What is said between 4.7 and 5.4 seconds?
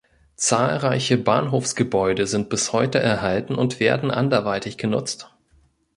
genutzt.